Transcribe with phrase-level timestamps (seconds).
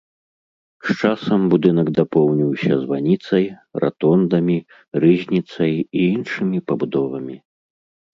[0.87, 3.45] З часам будынак дапоўніўся званіцай,
[3.83, 4.55] ратондамі,
[5.05, 7.37] рызніцай і іншымі пабудовамі.